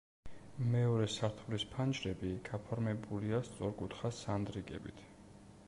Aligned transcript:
მეორე 0.75 1.03
სართულის 1.15 1.65
ფანჯრები 1.73 2.31
გაფორმებულია 2.49 3.43
სწორკუთხა 3.51 4.15
სანდრიკებით. 4.23 5.05